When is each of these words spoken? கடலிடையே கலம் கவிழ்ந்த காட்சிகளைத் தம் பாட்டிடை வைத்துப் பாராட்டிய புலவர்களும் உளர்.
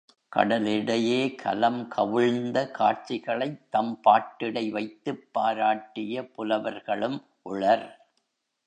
கடலிடையே 0.29 1.35
கலம் 1.35 1.87
கவிழ்ந்த 1.87 2.71
காட்சிகளைத் 2.71 3.61
தம் 3.69 3.99
பாட்டிடை 4.01 4.69
வைத்துப் 4.69 5.29
பாராட்டிய 5.31 6.23
புலவர்களும் 6.37 7.19
உளர். 7.41 7.87